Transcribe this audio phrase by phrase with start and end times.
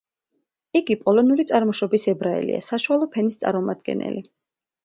[0.79, 4.27] იგი პოლონური წარმოშობის ებრაელია, საშუალო ფენის წარმომადგენელი.